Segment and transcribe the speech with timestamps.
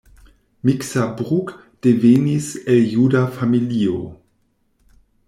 [0.63, 1.53] Miksa Bruck
[1.83, 3.99] devenis el juda familio.